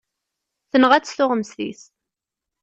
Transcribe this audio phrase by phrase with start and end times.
[0.71, 1.81] Tenɣa-tt tuɣmest-is.